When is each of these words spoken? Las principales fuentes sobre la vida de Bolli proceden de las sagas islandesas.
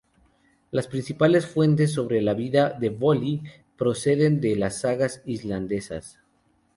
Las 0.71 0.87
principales 0.87 1.45
fuentes 1.45 1.93
sobre 1.93 2.23
la 2.23 2.33
vida 2.33 2.71
de 2.71 2.89
Bolli 2.89 3.43
proceden 3.77 4.41
de 4.41 4.55
las 4.55 4.79
sagas 4.81 5.21
islandesas. 5.27 6.19